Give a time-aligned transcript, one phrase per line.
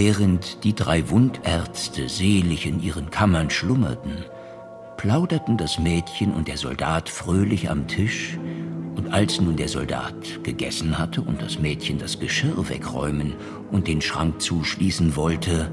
[0.00, 4.24] Während die drei Wundärzte selig in ihren Kammern schlummerten,
[4.96, 8.38] plauderten das Mädchen und der Soldat fröhlich am Tisch,
[8.94, 13.34] und als nun der Soldat gegessen hatte und das Mädchen das Geschirr wegräumen
[13.72, 15.68] und den Schrank zuschließen wollte,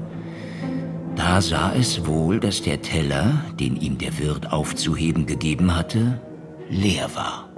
[1.14, 6.20] da sah es wohl, dass der Teller, den ihm der Wirt aufzuheben gegeben hatte,
[6.68, 7.48] leer war.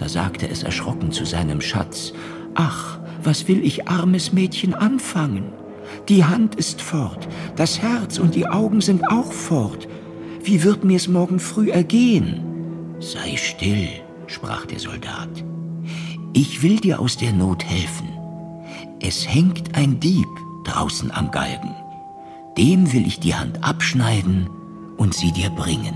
[0.00, 2.12] Da sagte es erschrocken zu seinem Schatz,
[2.56, 5.52] Ach, was will ich, armes Mädchen, anfangen?
[6.08, 9.88] Die Hand ist fort, das Herz und die Augen sind auch fort.
[10.44, 12.94] Wie wird mir's morgen früh ergehen?
[13.00, 13.88] Sei still,
[14.28, 15.28] sprach der Soldat.
[16.32, 18.08] Ich will dir aus der Not helfen.
[19.00, 20.28] Es hängt ein Dieb
[20.64, 21.74] draußen am Galgen.
[22.56, 24.48] Dem will ich die Hand abschneiden
[24.96, 25.94] und sie dir bringen.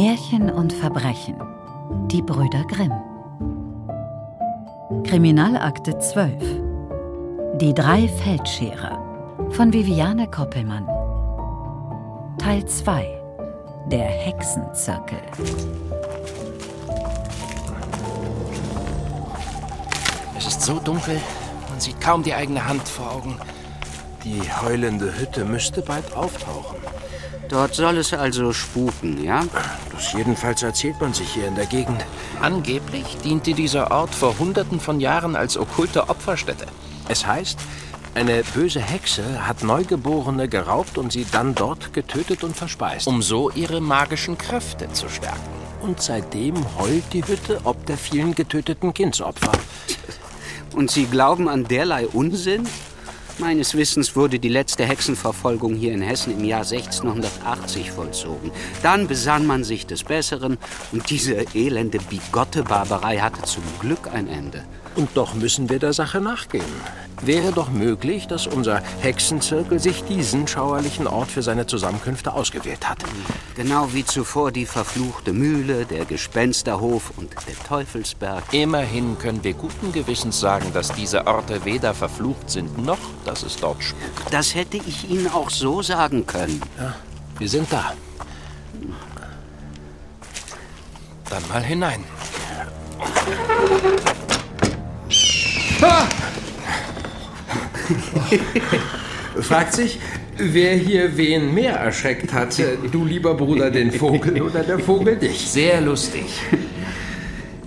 [0.00, 1.34] Märchen und Verbrechen.
[2.06, 2.92] Die Brüder Grimm.
[5.02, 6.40] Kriminalakte 12.
[7.56, 8.96] Die drei Feldscherer
[9.50, 10.86] von Viviane Koppelmann.
[12.38, 13.08] Teil 2.
[13.86, 15.18] Der Hexenzirkel.
[20.36, 21.20] Es ist so dunkel,
[21.70, 23.36] man sieht kaum die eigene Hand vor Augen.
[24.22, 26.76] Die heulende Hütte müsste bald auftauchen.
[27.48, 29.44] Dort soll es also spuken, ja?
[29.90, 32.04] Das jedenfalls erzählt man sich hier in der Gegend.
[32.42, 36.66] Angeblich diente dieser Ort vor Hunderten von Jahren als okkulte Opferstätte.
[37.08, 37.58] Es heißt,
[38.14, 43.06] eine böse Hexe hat Neugeborene geraubt und sie dann dort getötet und verspeist.
[43.06, 45.38] Um so ihre magischen Kräfte zu stärken.
[45.80, 49.52] Und seitdem heult die Hütte ob der vielen getöteten Kindsopfer.
[50.74, 52.66] Und Sie glauben an derlei Unsinn?
[53.40, 58.50] Meines Wissens wurde die letzte Hexenverfolgung hier in Hessen im Jahr 1680 vollzogen.
[58.82, 60.58] Dann besann man sich des Besseren
[60.90, 64.64] und diese elende Bigotte-Barbarei hatte zum Glück ein Ende.
[64.98, 66.64] Und doch müssen wir der Sache nachgehen.
[67.22, 73.04] Wäre doch möglich, dass unser Hexenzirkel sich diesen schauerlichen Ort für seine Zusammenkünfte ausgewählt hat.
[73.54, 78.42] Genau wie zuvor die verfluchte Mühle, der Gespensterhof und der Teufelsberg.
[78.50, 83.56] Immerhin können wir guten Gewissens sagen, dass diese Orte weder verflucht sind, noch dass es
[83.56, 84.32] dort spukt.
[84.32, 86.60] Das hätte ich Ihnen auch so sagen können.
[86.76, 86.96] Ja,
[87.38, 87.92] wir sind da.
[91.30, 92.02] Dann mal hinein.
[99.40, 100.00] Fragt sich,
[100.36, 102.56] wer hier wen mehr erschreckt hat.
[102.90, 105.48] Du lieber Bruder den Vogel oder der Vogel dich?
[105.48, 106.26] Sehr lustig.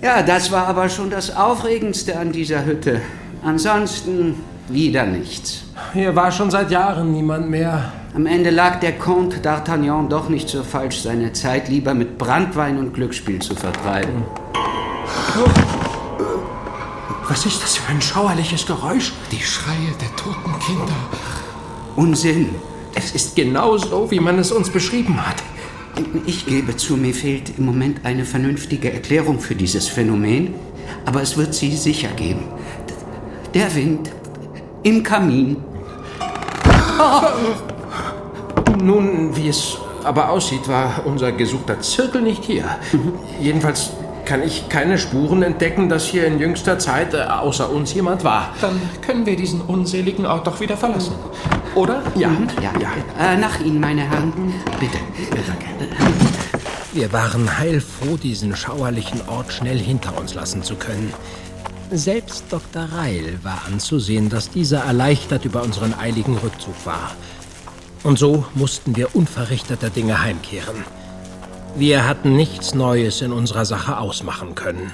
[0.02, 3.00] Ja, das war aber schon das Aufregendste an dieser Hütte.
[3.44, 4.34] Ansonsten
[4.68, 5.64] wieder nichts.
[5.92, 7.92] Hier war schon seit Jahren niemand mehr.
[8.14, 12.78] Am Ende lag der Comte d'Artagnan doch nicht so falsch, seine Zeit lieber mit Brandwein
[12.78, 14.24] und Glücksspiel zu vertreiben.
[17.32, 19.14] Was ist das für ein schauerliches Geräusch?
[19.30, 20.92] Die Schreie der toten Kinder.
[21.96, 22.50] Unsinn.
[22.94, 25.36] Es ist genau so, wie man es uns beschrieben hat.
[26.26, 30.52] Ich gebe zu, mir fehlt im Moment eine vernünftige Erklärung für dieses Phänomen,
[31.06, 32.42] aber es wird sie sicher geben.
[33.54, 34.10] Der Wind
[34.82, 35.56] im Kamin.
[38.78, 42.76] Nun, wie es aber aussieht, war unser gesuchter Zirkel nicht hier.
[43.40, 43.92] Jedenfalls
[44.32, 48.54] kann ich keine Spuren entdecken, dass hier in jüngster Zeit äh, außer uns jemand war.
[48.62, 51.12] Dann können wir diesen unseligen Ort doch wieder verlassen.
[51.74, 52.02] Oder?
[52.14, 52.30] Ja,
[52.62, 52.92] Ja, ja.
[53.20, 54.32] Äh, nach Ihnen, meine Herren.
[54.80, 54.96] Bitte.
[56.94, 61.12] Wir waren heilfroh, diesen schauerlichen Ort schnell hinter uns lassen zu können.
[61.90, 62.84] Selbst Dr.
[62.84, 67.10] Reil war anzusehen, dass dieser erleichtert über unseren eiligen Rückzug war.
[68.02, 70.86] Und so mussten wir unverrichteter Dinge heimkehren.
[71.74, 74.92] Wir hatten nichts Neues in unserer Sache ausmachen können.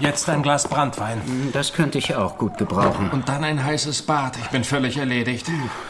[0.00, 1.20] Jetzt ein Glas Brandwein.
[1.52, 3.10] Das könnte ich auch gut gebrauchen.
[3.10, 4.38] Und dann ein heißes Bad.
[4.38, 5.46] Ich bin völlig erledigt.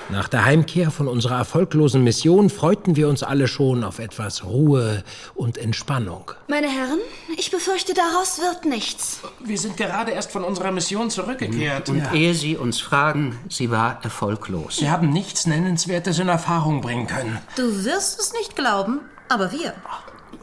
[0.09, 5.05] Nach der Heimkehr von unserer erfolglosen Mission freuten wir uns alle schon auf etwas Ruhe
[5.37, 6.33] und Entspannung.
[6.49, 6.99] Meine Herren,
[7.37, 9.21] ich befürchte, daraus wird nichts.
[9.45, 11.89] Wir sind gerade erst von unserer Mission zurückgekehrt.
[11.89, 14.81] Und ehe Sie uns fragen, sie war erfolglos.
[14.81, 17.39] Wir haben nichts Nennenswertes in Erfahrung bringen können.
[17.55, 19.73] Du wirst es nicht glauben, aber wir.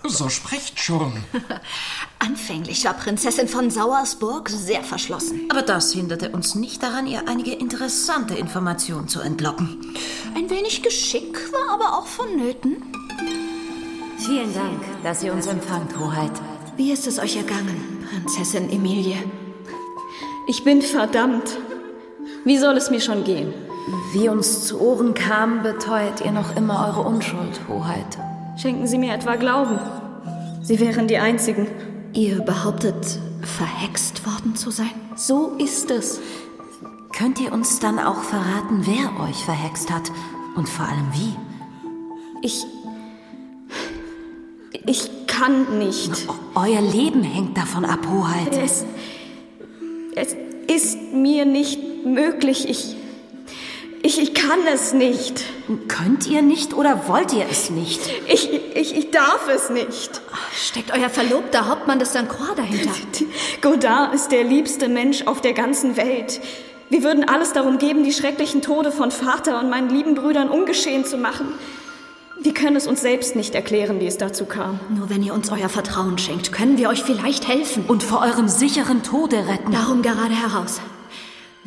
[0.03, 1.11] So sprecht schon.
[2.19, 5.47] Anfänglich war Prinzessin von Sauersburg sehr verschlossen.
[5.49, 9.95] Aber das hinderte uns nicht daran, ihr einige interessante Informationen zu entlocken.
[10.35, 12.83] Ein wenig Geschick war aber auch vonnöten.
[14.17, 16.31] Vielen Dank, dass ihr uns empfangt, Hoheit.
[16.75, 19.17] Wie ist es euch ergangen, Prinzessin Emilie?
[20.47, 21.57] Ich bin verdammt.
[22.45, 23.53] Wie soll es mir schon gehen?
[24.13, 28.17] Wie uns zu Ohren kam, beteuert ihr noch immer eure Unschuld, Hoheit.
[28.57, 29.79] Schenken Sie mir etwa Glauben.
[30.63, 31.67] Sie wären die Einzigen.
[32.13, 34.91] Ihr behauptet, verhext worden zu sein?
[35.15, 36.19] So ist es.
[37.15, 40.11] Könnt ihr uns dann auch verraten, wer euch verhext hat?
[40.55, 41.35] Und vor allem wie?
[42.41, 42.65] Ich.
[44.85, 46.27] Ich kann nicht.
[46.55, 48.57] Euer Leben hängt davon ab, Hoheit.
[48.57, 48.85] Es.
[50.15, 50.35] Es
[50.67, 52.67] ist mir nicht möglich.
[52.67, 52.96] Ich.
[54.07, 55.43] Ich, ich kann es nicht.
[55.89, 57.99] Könnt ihr nicht oder wollt ihr es nicht?
[58.25, 60.21] Ich, ich, ich darf es nicht.
[60.55, 62.29] Steckt euer verlobter Hauptmann des St.
[62.29, 62.89] Croix dahinter?
[63.61, 66.39] Godard ist der liebste Mensch auf der ganzen Welt.
[66.89, 71.03] Wir würden alles darum geben, die schrecklichen Tode von Vater und meinen lieben Brüdern ungeschehen
[71.03, 71.47] zu machen.
[72.39, 74.79] Wir können es uns selbst nicht erklären, wie es dazu kam.
[74.87, 77.83] Nur wenn ihr uns euer Vertrauen schenkt, können wir euch vielleicht helfen.
[77.89, 79.73] Und vor eurem sicheren Tode retten.
[79.73, 80.79] Darum gerade heraus.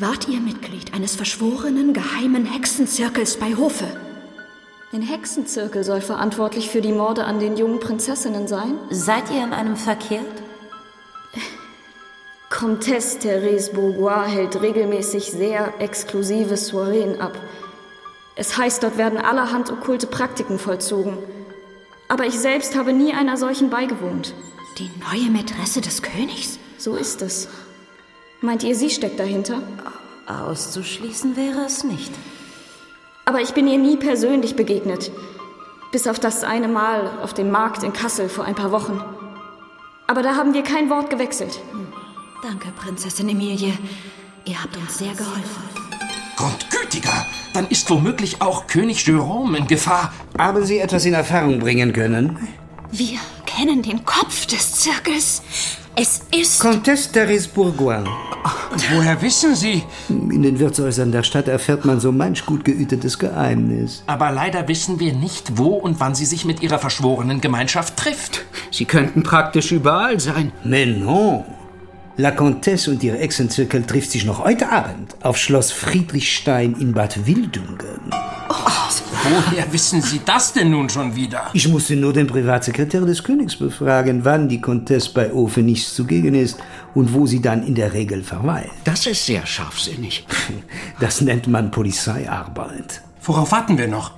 [0.00, 3.84] Wart ihr Mitglied eines verschworenen geheimen Hexenzirkels bei Hofe?
[4.94, 8.78] Ein Hexenzirkel soll verantwortlich für die Morde an den jungen Prinzessinnen sein?
[8.88, 10.24] Seid ihr in einem verkehrt?
[12.48, 17.38] Comtesse Therese Bourgois hält regelmäßig sehr exklusive Soireen ab.
[18.36, 21.18] Es heißt, dort werden allerhand okkulte Praktiken vollzogen.
[22.08, 24.32] Aber ich selbst habe nie einer solchen beigewohnt.
[24.78, 26.58] Die neue Mätresse des Königs?
[26.78, 27.48] So ist es.
[28.42, 29.60] Meint ihr, sie steckt dahinter?
[30.26, 32.12] Auszuschließen wäre es nicht.
[33.24, 35.10] Aber ich bin ihr nie persönlich begegnet.
[35.92, 39.02] Bis auf das eine Mal auf dem Markt in Kassel vor ein paar Wochen.
[40.06, 41.60] Aber da haben wir kein Wort gewechselt.
[42.42, 43.74] Danke, Prinzessin Emilie.
[44.46, 45.62] Ihr habt uns sehr geholfen.
[46.36, 50.14] Grundgütiger, dann ist womöglich auch König Jerome in Gefahr.
[50.38, 52.48] Haben Sie etwas in Erfahrung bringen können?
[52.90, 55.42] Wir kennen den Kopf des Zirkels.
[56.02, 56.60] Es ist...
[56.60, 58.08] Comtesse Therese Bourgoin.
[58.90, 59.82] Woher wissen Sie?
[60.08, 64.02] In den Wirtshäusern der Stadt erfährt man so manch gut gehütetes Geheimnis.
[64.06, 68.46] Aber leider wissen wir nicht, wo und wann sie sich mit ihrer verschworenen Gemeinschaft trifft.
[68.70, 70.52] Sie könnten praktisch überall sein.
[70.64, 71.44] Mais non.
[72.16, 77.26] La Comtesse und ihr Exenzirkel trifft sich noch heute Abend auf Schloss Friedrichstein in Bad
[77.26, 78.10] Wildungen.
[79.22, 81.50] Woher wissen Sie das denn nun schon wieder?
[81.52, 86.34] Ich musste nur den Privatsekretär des Königs befragen, wann die Comtesse bei Ofe nicht zugegen
[86.34, 86.58] ist
[86.94, 88.70] und wo sie dann in der Regel verweilt.
[88.84, 90.26] Das ist sehr scharfsinnig.
[91.00, 93.02] Das nennt man Polizeiarbeit.
[93.22, 94.12] Worauf warten wir noch?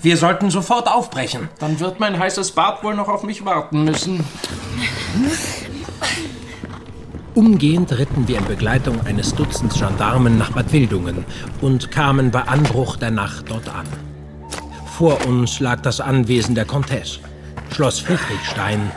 [0.00, 1.48] Wir sollten sofort aufbrechen.
[1.58, 4.24] Dann wird mein heißes Bad wohl noch auf mich warten müssen.
[7.34, 11.24] Umgehend ritten wir in Begleitung eines Dutzends Gendarmen nach Bad Wildungen
[11.60, 13.86] und kamen bei Anbruch der Nacht dort an.
[14.96, 17.18] Vor uns lag das Anwesen der Comtesse,
[17.74, 18.92] Schloss Friedrichstein,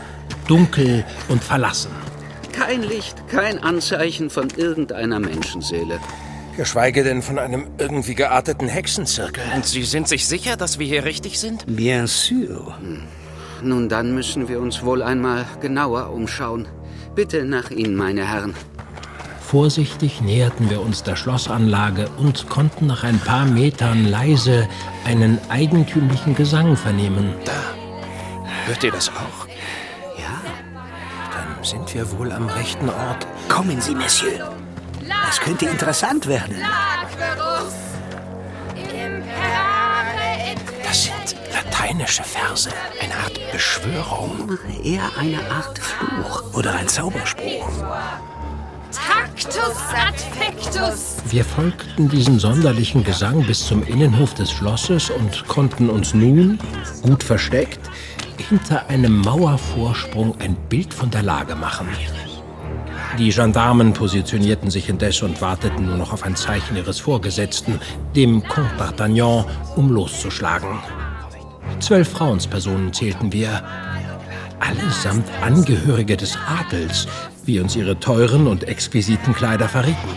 [0.47, 1.89] dunkel und verlassen.
[2.53, 5.99] Kein Licht, kein Anzeichen von irgendeiner Menschenseele.
[6.55, 9.41] Geschweige denn von einem irgendwie gearteten Hexenzirkel.
[9.55, 11.65] Und Sie sind sich sicher, dass wir hier richtig sind?
[11.65, 12.77] Bien sûr.
[13.63, 16.67] Nun, dann müssen wir uns wohl einmal genauer umschauen.
[17.15, 18.53] Bitte nach Ihnen, meine Herren.
[19.47, 24.67] Vorsichtig näherten wir uns der Schlossanlage und konnten nach ein paar Metern leise
[25.05, 27.33] einen eigentümlichen Gesang vernehmen.
[28.65, 29.47] Hört ihr das auch?
[31.31, 33.25] Dann sind wir wohl am rechten Ort.
[33.47, 34.53] Kommen Sie, Monsieur.
[35.25, 36.57] Das könnte interessant werden.
[40.83, 42.69] Das sind lateinische Verse,
[43.01, 44.57] eine Art Beschwörung.
[44.83, 47.69] Eher eine Art Fluch oder ein Zauberspruch.
[49.37, 51.17] Tactus adfectus.
[51.29, 56.57] Wir folgten diesem sonderlichen Gesang bis zum Innenhof des Schlosses und konnten uns nun,
[57.03, 57.79] gut versteckt,
[58.49, 61.87] hinter einem Mauervorsprung ein Bild von der Lage machen.
[63.19, 67.79] Die Gendarmen positionierten sich indes und warteten nur noch auf ein Zeichen ihres Vorgesetzten,
[68.15, 70.79] dem Comte d'Artagnan, um loszuschlagen.
[71.79, 73.63] Zwölf Frauenspersonen zählten wir,
[74.59, 77.07] allesamt Angehörige des Adels,
[77.47, 80.09] wie uns ihre teuren und exquisiten Kleider verrieten.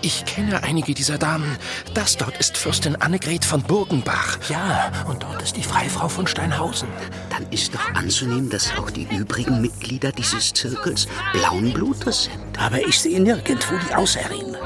[0.00, 1.56] Ich kenne einige dieser Damen.
[1.92, 4.38] Das dort ist Fürstin Annegret von Burgenbach.
[4.48, 6.88] Ja, und dort ist die Freifrau von Steinhausen.
[7.30, 12.58] Dann ist doch anzunehmen, dass auch die übrigen Mitglieder dieses Zirkels blauen Blutes sind.
[12.58, 14.56] Aber ich sehe nirgendwo die Ausherrin.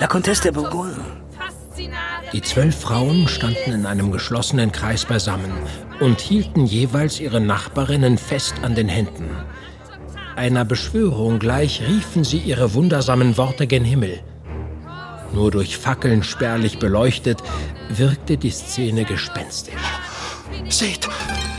[0.00, 0.96] La Comtesse de Bourgoin.
[2.32, 5.52] Die zwölf Frauen standen in einem geschlossenen Kreis beisammen
[6.00, 9.30] und hielten jeweils ihre Nachbarinnen fest an den Händen.
[10.36, 14.20] Einer Beschwörung gleich riefen sie ihre wundersamen Worte gen Himmel.
[15.32, 17.42] Nur durch Fackeln spärlich beleuchtet,
[17.88, 19.74] wirkte die Szene gespenstisch.
[20.68, 21.08] Seht!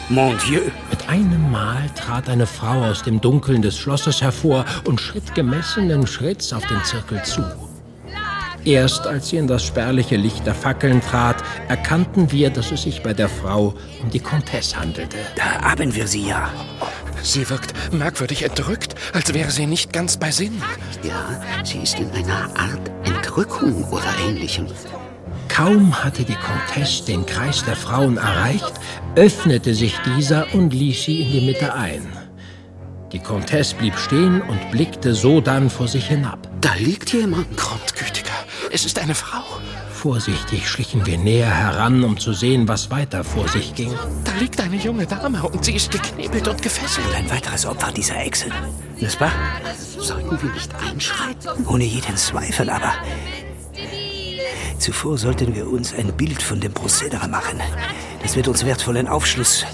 [0.09, 0.61] Mon Dieu!
[0.89, 6.05] Mit einem Mal trat eine Frau aus dem Dunkeln des Schlosses hervor und schritt gemessenen
[6.05, 7.43] Schritts auf den Zirkel zu.
[8.65, 13.03] Erst als sie in das spärliche Licht der Fackeln trat, erkannten wir, dass es sich
[13.03, 15.17] bei der Frau um die Comtesse handelte.
[15.35, 16.49] Da haben wir sie ja.
[17.23, 20.61] Sie wirkt merkwürdig entrückt, als wäre sie nicht ganz bei Sinn.
[21.03, 24.67] Ja, sie ist in einer Art Entrückung oder ähnlichem.
[25.47, 28.73] Kaum hatte die Comtesse den Kreis der Frauen erreicht,
[29.15, 32.05] öffnete sich dieser und ließ sie in die Mitte ein.
[33.13, 36.49] Die Comtesse blieb stehen und blickte sodann vor sich hinab.
[36.59, 37.55] Da liegt jemand.
[37.55, 38.33] Grundgütiger,
[38.71, 39.43] es ist eine Frau.
[40.03, 43.93] Vorsichtig schlichen wir näher heran, um zu sehen, was weiter vor sich ging.
[44.25, 47.07] Da liegt eine junge Dame und sie ist geknebelt und gefesselt.
[47.15, 48.49] Ein weiteres Opfer dieser Echse.
[48.99, 49.31] Nicht wahr?
[49.97, 51.65] Sollten wir nicht einschreiten?
[51.67, 52.91] Ohne jeden Zweifel, aber...
[54.77, 57.61] Zuvor sollten wir uns ein Bild von dem Prozedere machen.
[58.21, 59.65] Das wird uns wertvollen Aufschluss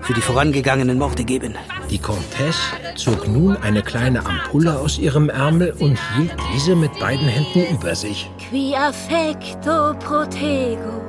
[0.00, 1.54] für die vorangegangenen Morde geben.
[1.90, 2.62] Die Comtesse
[2.96, 7.94] zog nun eine kleine Ampulle aus ihrem Ärmel und hielt diese mit beiden Händen über
[7.94, 8.30] sich.
[8.50, 11.02] Qui affecto protego,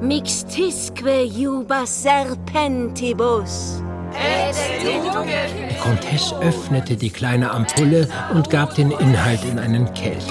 [0.00, 3.82] mixtisque jubas serpentibus.
[4.82, 10.26] Die Comtesse öffnete die kleine Ampulle und gab den Inhalt in einen Kelch.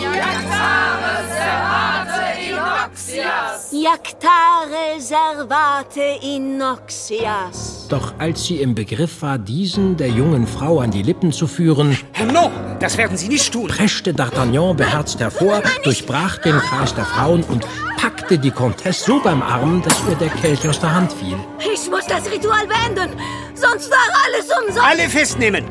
[3.72, 7.88] Jactare servate inoxias.
[7.90, 11.98] Doch als sie im Begriff war, diesen der jungen Frau an die Lippen zu führen,
[12.34, 13.68] No, das werden Sie nicht tun.
[13.68, 17.66] preschte D'Artagnan beherzt hervor, durchbrach den Kreis der Frauen und
[18.00, 21.38] packte die Comtesse so beim Arm, dass ihr der Kelch aus der Hand fiel.
[21.60, 23.12] Ich muss das Ritual beenden,
[23.54, 24.82] sonst war alles umsonst.
[24.90, 25.66] Alle festnehmen.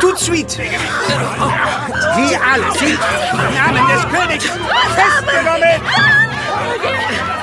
[0.00, 0.58] Tut suite.
[0.58, 2.98] Wie alle sind
[3.32, 6.27] im Namen des Königs festgenommen.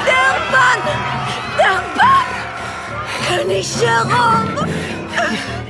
[0.07, 0.81] Der Mann!
[1.57, 2.27] Der Mann!
[3.27, 4.67] König Jerome!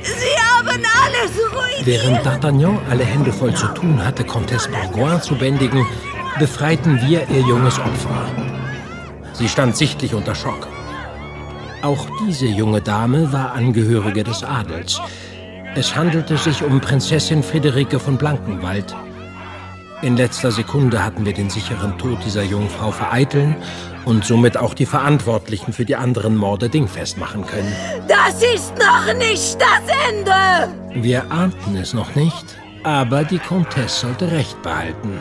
[0.02, 1.86] Sie haben alles ruiniert!
[1.86, 5.86] Während D'Artagnan alle Hände voll zu tun hatte, Comtesse Bourgoin zu bändigen,
[6.38, 8.26] befreiten wir ihr junges Opfer.
[9.32, 10.68] Sie stand sichtlich unter Schock.
[11.82, 15.00] Auch diese junge Dame war Angehörige des Adels.
[15.74, 18.94] Es handelte sich um Prinzessin Friederike von Blankenwald.
[20.06, 23.56] In letzter Sekunde hatten wir den sicheren Tod dieser jungen Frau vereiteln
[24.04, 27.74] und somit auch die Verantwortlichen für die anderen Morde dingfest machen können.
[28.06, 31.02] Das ist noch nicht das Ende!
[31.02, 35.20] Wir ahnten es noch nicht, aber die Comtesse sollte Recht behalten.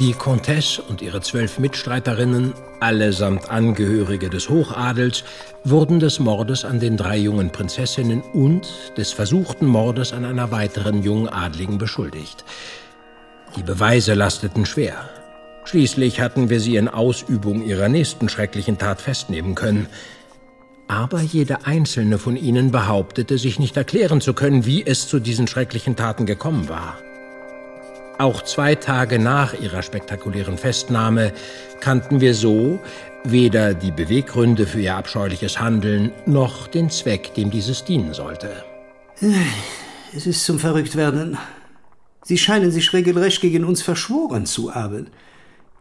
[0.00, 5.24] Die Comtesse und ihre zwölf Mitstreiterinnen, allesamt Angehörige des Hochadels,
[5.62, 8.66] wurden des Mordes an den drei jungen Prinzessinnen und
[8.96, 12.46] des versuchten Mordes an einer weiteren jungen Adligen beschuldigt.
[13.56, 15.10] Die Beweise lasteten schwer.
[15.64, 19.86] Schließlich hatten wir sie in Ausübung ihrer nächsten schrecklichen Tat festnehmen können.
[20.88, 25.46] Aber jede einzelne von ihnen behauptete, sich nicht erklären zu können, wie es zu diesen
[25.46, 26.96] schrecklichen Taten gekommen war.
[28.20, 31.32] Auch zwei Tage nach ihrer spektakulären Festnahme
[31.80, 32.78] kannten wir so
[33.24, 38.62] weder die Beweggründe für ihr abscheuliches Handeln noch den Zweck, dem dieses dienen sollte.
[40.14, 41.38] Es ist zum Verrücktwerden.
[42.22, 45.06] Sie scheinen sich regelrecht gegen uns verschworen zu haben.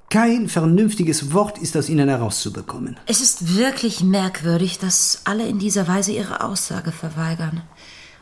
[0.09, 2.95] Kein vernünftiges Wort ist aus ihnen herauszubekommen.
[3.05, 7.63] Es ist wirklich merkwürdig, dass alle in dieser Weise ihre Aussage verweigern.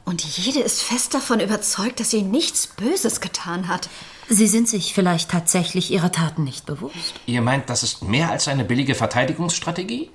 [0.07, 3.89] Und jede ist fest davon überzeugt, dass sie nichts Böses getan hat.
[4.29, 7.15] Sie sind sich vielleicht tatsächlich ihrer Taten nicht bewusst.
[7.25, 10.09] Ihr meint, das ist mehr als eine billige Verteidigungsstrategie?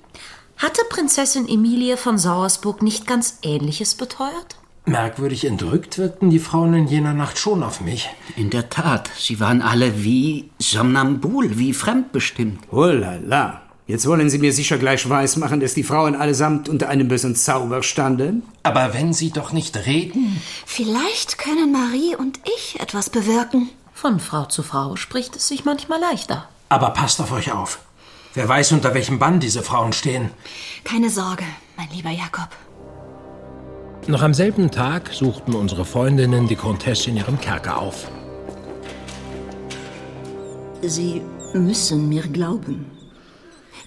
[0.57, 4.55] Hatte Prinzessin Emilie von Sauersburg nicht ganz Ähnliches beteuert?
[4.85, 8.09] Merkwürdig entrückt wirkten die Frauen in jener Nacht schon auf mich.
[8.35, 12.61] In der Tat, sie waren alle wie somnambul, wie fremdbestimmt.
[12.71, 13.62] Oh la la.
[13.85, 17.83] Jetzt wollen Sie mir sicher gleich weismachen, dass die Frauen allesamt unter einem bösen Zauber
[17.83, 18.43] standen?
[18.63, 20.41] Aber wenn sie doch nicht reden.
[20.65, 23.69] Vielleicht können Marie und ich etwas bewirken.
[23.93, 26.47] Von Frau zu Frau spricht es sich manchmal leichter.
[26.69, 27.79] Aber passt auf euch auf.
[28.33, 30.31] Wer weiß, unter welchem Bann diese Frauen stehen.
[30.85, 31.43] Keine Sorge,
[31.75, 32.49] mein lieber Jakob.
[34.07, 38.09] Noch am selben Tag suchten unsere Freundinnen die Comtesse in ihrem Kerker auf.
[40.81, 41.21] Sie
[41.53, 42.92] müssen mir glauben.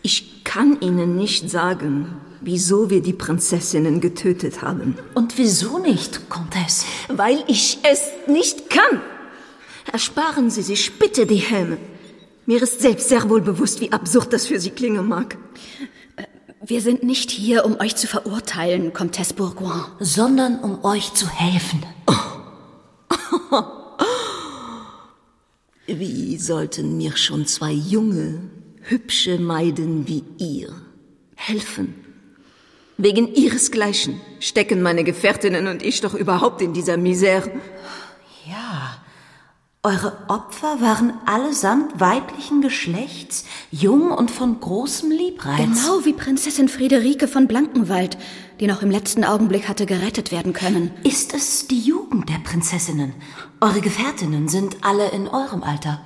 [0.07, 4.97] Ich kann Ihnen nicht sagen, wieso wir die Prinzessinnen getötet haben.
[5.15, 6.87] Und wieso nicht, Comtesse?
[7.09, 9.01] Weil ich es nicht kann.
[9.93, 11.79] Ersparen Sie sich bitte die Helme.
[12.47, 15.39] Mir ist selbst sehr wohl bewusst, wie absurd das für Sie klingen mag.
[16.65, 19.87] Wir sind nicht hier, um euch zu verurteilen, Comtesse Bourgoin.
[19.99, 21.85] Sondern um euch zu helfen.
[25.89, 28.51] Wie sollten mir schon zwei junge,
[28.89, 30.75] hübsche Maiden wie ihr
[31.35, 31.95] helfen?
[32.99, 37.51] Wegen ihresgleichen stecken meine Gefährtinnen und ich doch überhaupt in dieser Misere.
[38.49, 38.97] Ja,
[39.87, 45.59] Eure Opfer waren allesamt weiblichen Geschlechts, jung und von großem Liebreiz.
[45.59, 48.19] Genau wie Prinzessin Friederike von Blankenwald,
[48.59, 50.91] die noch im letzten Augenblick hatte gerettet werden können.
[51.05, 53.15] Ist es die Jugend der Prinzessinnen?
[53.61, 56.01] Eure Gefährtinnen sind alle in eurem Alter.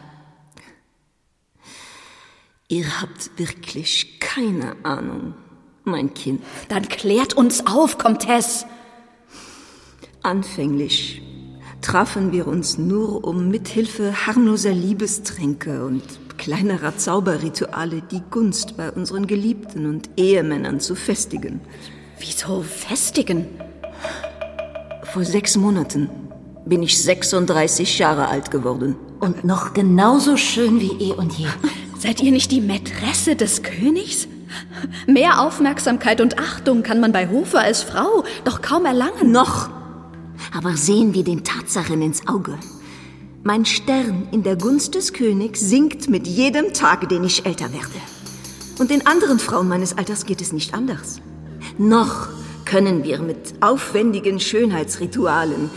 [2.71, 5.35] Ihr habt wirklich keine Ahnung,
[5.83, 6.41] mein Kind.
[6.69, 8.65] Dann klärt uns auf, Comtesse.
[10.23, 11.21] Anfänglich
[11.83, 16.05] trafen wir uns nur, um mithilfe harmloser Liebestränke und
[16.39, 21.61] kleinerer Zauberrituale die Gunst bei unseren Geliebten und Ehemännern zu festigen.
[22.21, 23.49] Wieso festigen?
[25.12, 26.09] Vor sechs Monaten
[26.67, 28.95] bin ich 36 Jahre alt geworden.
[29.19, 31.49] Und noch genauso schön wie eh und je.
[32.00, 34.26] Seid ihr nicht die Mätresse des Königs?
[35.07, 39.30] Mehr Aufmerksamkeit und Achtung kann man bei Hofe als Frau doch kaum erlangen.
[39.30, 39.69] Noch
[40.57, 42.59] aber sehen wir den Tatsachen ins Auge.
[43.42, 48.00] Mein Stern in der Gunst des Königs sinkt mit jedem Tag, den ich älter werde.
[48.78, 51.21] Und den anderen Frauen meines Alters geht es nicht anders.
[51.76, 52.28] Noch
[52.64, 55.69] können wir mit aufwendigen Schönheitsritualen,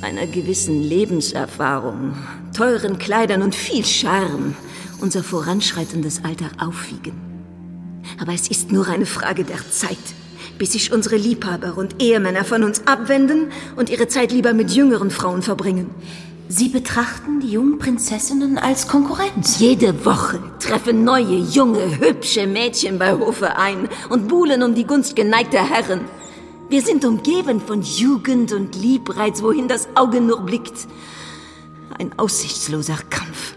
[0.00, 2.16] einer gewissen Lebenserfahrung,
[2.52, 4.56] teuren Kleidern und viel Charme
[5.02, 7.12] unser voranschreitendes Alter aufwiegen.
[8.20, 9.98] Aber es ist nur eine Frage der Zeit
[10.58, 15.10] bis sich unsere Liebhaber und Ehemänner von uns abwenden und ihre Zeit lieber mit jüngeren
[15.10, 15.90] Frauen verbringen.
[16.48, 19.58] Sie betrachten die jungen Prinzessinnen als Konkurrenz.
[19.58, 25.16] Jede Woche treffen neue, junge, hübsche Mädchen bei Hofe ein und buhlen um die Gunst
[25.16, 26.02] geneigter Herren.
[26.68, 30.86] Wir sind umgeben von Jugend und Liebreiz, wohin das Auge nur blickt.
[31.98, 33.54] Ein aussichtsloser Kampf.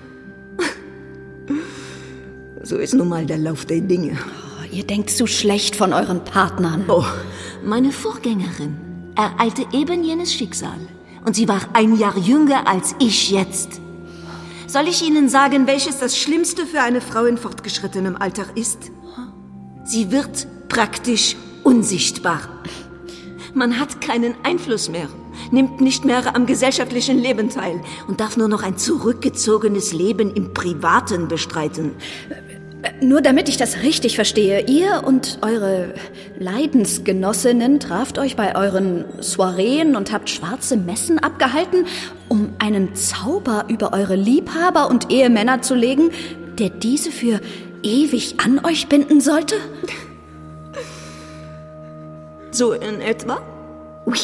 [2.66, 4.18] So ist nun mal der Lauf der Dinge.
[4.72, 6.86] Ihr denkt zu schlecht von euren Partnern.
[6.88, 7.06] Oh,
[7.64, 8.76] meine Vorgängerin
[9.16, 10.80] ereilte eben jenes Schicksal.
[11.24, 13.80] Und sie war ein Jahr jünger als ich jetzt.
[14.66, 18.92] Soll ich Ihnen sagen, welches das Schlimmste für eine Frau in fortgeschrittenem Alter ist?
[19.84, 22.42] Sie wird praktisch unsichtbar.
[23.54, 25.08] Man hat keinen Einfluss mehr,
[25.52, 30.54] nimmt nicht mehr am gesellschaftlichen Leben teil und darf nur noch ein zurückgezogenes Leben im
[30.54, 31.92] Privaten bestreiten.
[33.02, 35.94] Nur damit ich das richtig verstehe, ihr und eure
[36.40, 41.86] Leidensgenossinnen traft euch bei euren Soireen und habt schwarze Messen abgehalten,
[42.30, 46.12] um einen Zauber über eure Liebhaber und Ehemänner zu legen,
[46.58, 47.42] der diese für
[47.84, 49.56] ewig an euch binden sollte?
[52.52, 53.40] So in etwa?
[54.06, 54.18] Ui.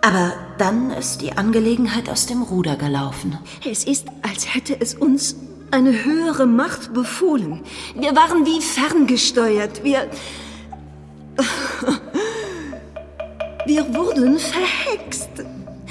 [0.00, 3.38] Aber dann ist die Angelegenheit aus dem Ruder gelaufen.
[3.64, 5.36] Es ist, als hätte es uns
[5.72, 7.60] eine höhere Macht befohlen.
[7.94, 9.82] Wir waren wie ferngesteuert.
[9.82, 10.08] Wir.
[13.64, 15.30] Wir wurden verhext.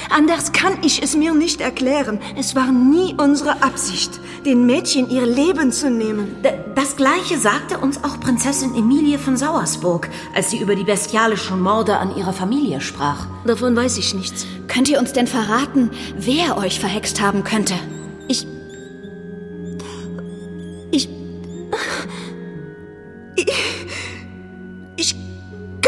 [0.09, 2.19] Anders kann ich es mir nicht erklären.
[2.37, 6.35] Es war nie unsere Absicht, den Mädchen ihr Leben zu nehmen.
[6.75, 11.97] Das Gleiche sagte uns auch Prinzessin Emilie von Sauersburg, als sie über die bestialischen Morde
[11.97, 13.27] an ihrer Familie sprach.
[13.45, 14.45] Davon weiß ich nichts.
[14.67, 17.75] Könnt ihr uns denn verraten, wer euch verhext haben könnte?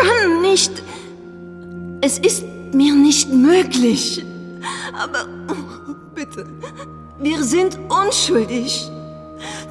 [0.03, 0.83] Kann nicht.
[2.01, 4.23] Es ist mir nicht möglich.
[4.93, 5.25] Aber
[6.15, 6.45] bitte,
[7.19, 8.89] wir sind unschuldig.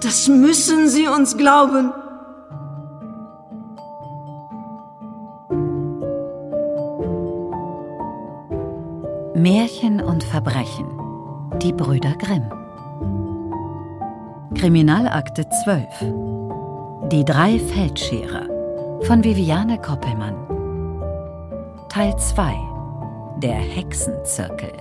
[0.01, 1.92] Das müssen Sie uns glauben.
[9.35, 10.87] Märchen und Verbrechen.
[11.62, 12.49] Die Brüder Grimm.
[14.55, 15.87] Kriminalakte 12
[17.11, 18.52] Die drei Feldscherer
[19.05, 20.37] von Viviane Koppelmann.
[21.88, 22.55] Teil 2
[23.43, 24.73] Der Hexenzirkel.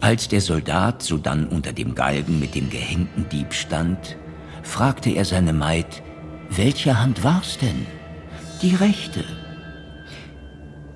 [0.00, 4.16] Als der Soldat sodann unter dem Galgen mit dem gehängten Dieb stand,
[4.62, 6.02] fragte er seine Maid,
[6.50, 7.86] welche Hand war's denn?
[8.62, 9.24] Die rechte,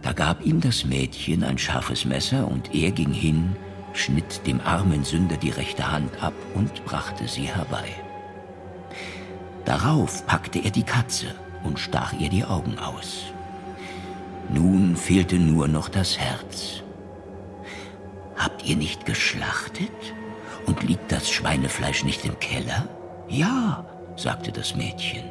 [0.03, 3.57] da gab ihm das Mädchen ein scharfes Messer und er ging hin,
[3.99, 7.89] schnitt dem armen Sünder die rechte Hand ab und brachte sie herbei.
[9.65, 11.35] Darauf packte er die Katze
[11.65, 13.25] und stach ihr die Augen aus.
[14.49, 16.83] Nun fehlte nur noch das Herz.
[18.37, 20.15] Habt ihr nicht geschlachtet?
[20.67, 22.89] Und liegt das Schweinefleisch nicht im Keller?
[23.29, 25.25] Ja, sagte das Mädchen.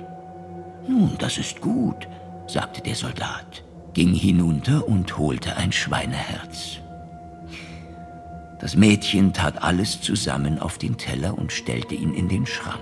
[0.88, 2.08] Nun, das ist gut,
[2.48, 3.64] sagte der Soldat
[3.98, 6.78] ging hinunter und holte ein Schweineherz.
[8.60, 12.82] Das Mädchen tat alles zusammen auf den Teller und stellte ihn in den Schrank.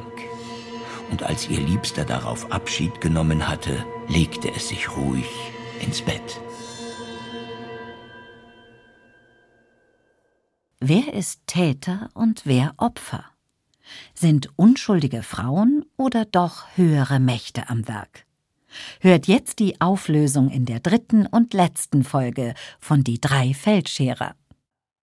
[1.11, 5.27] Und als ihr Liebster darauf Abschied genommen hatte, legte es sich ruhig
[5.81, 6.39] ins Bett.
[10.79, 13.25] Wer ist Täter und wer Opfer?
[14.13, 18.25] Sind unschuldige Frauen oder doch höhere Mächte am Werk?
[18.99, 24.35] Hört jetzt die Auflösung in der dritten und letzten Folge von Die drei Feldscherer.